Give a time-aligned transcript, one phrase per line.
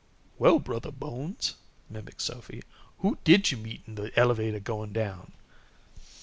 [0.39, 1.53] "Well, Brothah Bones,"
[1.87, 2.63] mimicked Sophy,
[3.01, 5.31] "who did you meet in the elevator going down?"